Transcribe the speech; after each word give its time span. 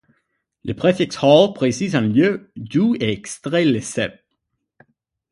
Le 0.63 0.73
préfixe 0.73 1.15
Hall 1.21 1.53
précise 1.53 1.93
un 1.95 2.01
lieu 2.01 2.51
d'où 2.55 2.95
est 2.99 3.11
extrait 3.13 3.65
le 3.65 3.79
sel. 3.81 4.19